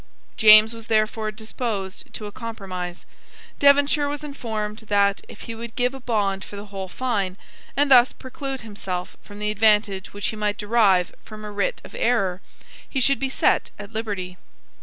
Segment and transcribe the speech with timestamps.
[0.35, 3.05] James was therefore disposed to a compromise.
[3.59, 7.37] Devonshire was informed that, if he would give a bond for the whole fine,
[7.77, 11.93] and thus preclude himself from the advantage which he might derive from a writ of
[11.93, 12.41] error,
[12.89, 14.37] he should be set at liberty.